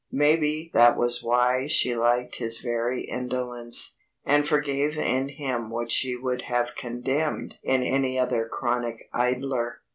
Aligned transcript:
Maybe 0.11 0.71
that 0.73 0.97
was 0.97 1.21
why 1.21 1.67
she 1.67 1.93
liked 1.93 2.37
his 2.37 2.57
very 2.57 3.01
indolence, 3.03 3.99
and 4.25 4.47
forgave 4.47 4.97
in 4.97 5.29
him 5.29 5.69
what 5.69 5.91
she 5.91 6.15
would 6.15 6.41
have 6.47 6.73
condemned 6.75 7.59
in 7.61 7.83
any 7.83 8.17
other 8.17 8.49
chronic 8.51 8.95
idler. 9.13 9.81